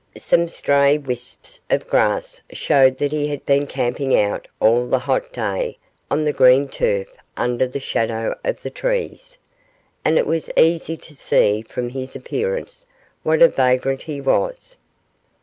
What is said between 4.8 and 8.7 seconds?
the hot day on the green turf under the shadow of